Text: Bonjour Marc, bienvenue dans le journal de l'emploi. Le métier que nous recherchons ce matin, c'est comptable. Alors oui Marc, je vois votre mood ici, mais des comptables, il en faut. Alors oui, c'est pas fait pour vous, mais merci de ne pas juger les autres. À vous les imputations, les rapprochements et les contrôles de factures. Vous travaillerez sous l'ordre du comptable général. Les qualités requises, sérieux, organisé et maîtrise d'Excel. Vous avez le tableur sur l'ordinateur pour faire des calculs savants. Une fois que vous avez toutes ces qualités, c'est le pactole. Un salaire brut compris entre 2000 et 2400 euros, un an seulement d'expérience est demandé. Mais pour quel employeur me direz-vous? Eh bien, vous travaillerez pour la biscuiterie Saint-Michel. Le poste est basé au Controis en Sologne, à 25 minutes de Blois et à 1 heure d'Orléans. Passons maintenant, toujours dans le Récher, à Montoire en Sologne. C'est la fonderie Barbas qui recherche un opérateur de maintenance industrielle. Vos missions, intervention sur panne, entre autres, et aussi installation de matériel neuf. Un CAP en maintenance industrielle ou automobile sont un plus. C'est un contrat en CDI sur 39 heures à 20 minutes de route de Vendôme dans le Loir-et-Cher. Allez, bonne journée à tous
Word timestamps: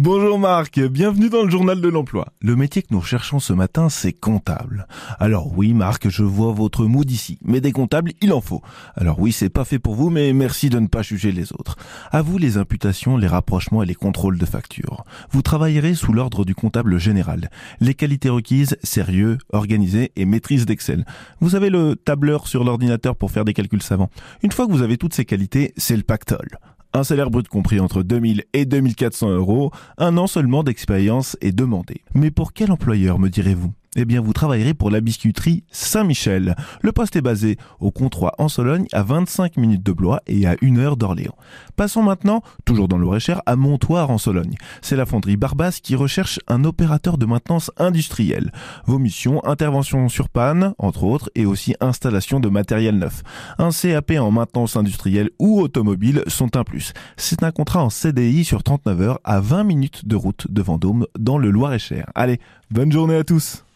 Bonjour 0.00 0.38
Marc, 0.38 0.78
bienvenue 0.78 1.28
dans 1.28 1.42
le 1.42 1.50
journal 1.50 1.80
de 1.80 1.88
l'emploi. 1.88 2.28
Le 2.40 2.54
métier 2.54 2.82
que 2.82 2.86
nous 2.92 3.00
recherchons 3.00 3.40
ce 3.40 3.52
matin, 3.52 3.88
c'est 3.88 4.12
comptable. 4.12 4.86
Alors 5.18 5.58
oui 5.58 5.74
Marc, 5.74 6.08
je 6.08 6.22
vois 6.22 6.52
votre 6.52 6.84
mood 6.84 7.10
ici, 7.10 7.40
mais 7.42 7.60
des 7.60 7.72
comptables, 7.72 8.12
il 8.20 8.32
en 8.32 8.40
faut. 8.40 8.62
Alors 8.94 9.18
oui, 9.18 9.32
c'est 9.32 9.48
pas 9.48 9.64
fait 9.64 9.80
pour 9.80 9.96
vous, 9.96 10.08
mais 10.08 10.32
merci 10.32 10.70
de 10.70 10.78
ne 10.78 10.86
pas 10.86 11.02
juger 11.02 11.32
les 11.32 11.52
autres. 11.52 11.74
À 12.12 12.22
vous 12.22 12.38
les 12.38 12.58
imputations, 12.58 13.16
les 13.16 13.26
rapprochements 13.26 13.82
et 13.82 13.86
les 13.86 13.96
contrôles 13.96 14.38
de 14.38 14.46
factures. 14.46 15.02
Vous 15.32 15.42
travaillerez 15.42 15.94
sous 15.94 16.12
l'ordre 16.12 16.44
du 16.44 16.54
comptable 16.54 16.98
général. 16.98 17.50
Les 17.80 17.94
qualités 17.94 18.28
requises, 18.28 18.76
sérieux, 18.84 19.38
organisé 19.52 20.12
et 20.14 20.26
maîtrise 20.26 20.64
d'Excel. 20.64 21.06
Vous 21.40 21.56
avez 21.56 21.70
le 21.70 21.96
tableur 21.96 22.46
sur 22.46 22.62
l'ordinateur 22.62 23.16
pour 23.16 23.32
faire 23.32 23.44
des 23.44 23.52
calculs 23.52 23.82
savants. 23.82 24.10
Une 24.44 24.52
fois 24.52 24.68
que 24.68 24.72
vous 24.72 24.82
avez 24.82 24.96
toutes 24.96 25.14
ces 25.14 25.24
qualités, 25.24 25.74
c'est 25.76 25.96
le 25.96 26.04
pactole. 26.04 26.60
Un 26.94 27.04
salaire 27.04 27.30
brut 27.30 27.48
compris 27.48 27.80
entre 27.80 28.02
2000 28.02 28.44
et 28.54 28.64
2400 28.64 29.30
euros, 29.30 29.70
un 29.98 30.16
an 30.16 30.26
seulement 30.26 30.62
d'expérience 30.62 31.36
est 31.42 31.52
demandé. 31.52 32.00
Mais 32.14 32.30
pour 32.30 32.54
quel 32.54 32.72
employeur 32.72 33.18
me 33.18 33.28
direz-vous? 33.28 33.72
Eh 33.96 34.04
bien, 34.04 34.20
vous 34.20 34.32
travaillerez 34.32 34.74
pour 34.74 34.90
la 34.90 35.00
biscuiterie 35.00 35.64
Saint-Michel. 35.70 36.56
Le 36.82 36.92
poste 36.92 37.16
est 37.16 37.22
basé 37.22 37.56
au 37.80 37.90
Controis 37.90 38.32
en 38.38 38.48
Sologne, 38.48 38.86
à 38.92 39.02
25 39.02 39.56
minutes 39.56 39.82
de 39.82 39.92
Blois 39.92 40.20
et 40.26 40.46
à 40.46 40.56
1 40.62 40.76
heure 40.76 40.96
d'Orléans. 40.96 41.36
Passons 41.76 42.02
maintenant, 42.02 42.42
toujours 42.64 42.88
dans 42.88 42.98
le 42.98 43.08
Récher, 43.08 43.36
à 43.46 43.56
Montoire 43.56 44.10
en 44.10 44.18
Sologne. 44.18 44.56
C'est 44.82 44.96
la 44.96 45.06
fonderie 45.06 45.36
Barbas 45.36 45.80
qui 45.82 45.96
recherche 45.96 46.38
un 46.48 46.64
opérateur 46.64 47.18
de 47.18 47.26
maintenance 47.26 47.70
industrielle. 47.78 48.52
Vos 48.86 48.98
missions, 48.98 49.44
intervention 49.44 50.08
sur 50.08 50.28
panne, 50.28 50.74
entre 50.78 51.04
autres, 51.04 51.30
et 51.34 51.46
aussi 51.46 51.74
installation 51.80 52.40
de 52.40 52.48
matériel 52.48 52.98
neuf. 52.98 53.22
Un 53.58 53.70
CAP 53.70 54.12
en 54.20 54.30
maintenance 54.30 54.76
industrielle 54.76 55.30
ou 55.38 55.60
automobile 55.60 56.22
sont 56.26 56.56
un 56.56 56.64
plus. 56.64 56.92
C'est 57.16 57.42
un 57.42 57.50
contrat 57.50 57.82
en 57.82 57.90
CDI 57.90 58.44
sur 58.44 58.62
39 58.62 59.00
heures 59.00 59.20
à 59.24 59.40
20 59.40 59.64
minutes 59.64 60.06
de 60.06 60.16
route 60.16 60.46
de 60.50 60.62
Vendôme 60.62 61.06
dans 61.18 61.38
le 61.38 61.50
Loir-et-Cher. 61.50 62.06
Allez, 62.14 62.38
bonne 62.70 62.92
journée 62.92 63.16
à 63.16 63.24
tous 63.24 63.64